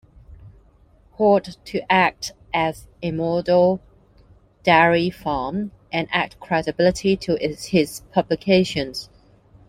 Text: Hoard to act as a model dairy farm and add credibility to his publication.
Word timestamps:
Hoard 1.11 1.57
to 1.65 1.91
act 1.91 2.31
as 2.55 2.87
a 3.03 3.11
model 3.11 3.81
dairy 4.63 5.11
farm 5.11 5.71
and 5.93 6.07
add 6.11 6.39
credibility 6.39 7.15
to 7.17 7.35
his 7.39 8.01
publication. 8.11 8.93